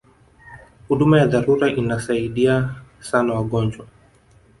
huduma 0.87 1.19
ya 1.19 1.27
dharura 1.27 1.69
inasaidian 1.69 2.75
sana 2.99 3.33
wagonjwa 3.33 3.87